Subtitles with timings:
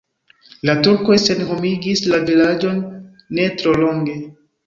[0.67, 2.81] La turkoj senhomigis la vilaĝon
[3.41, 4.19] ne tro longe.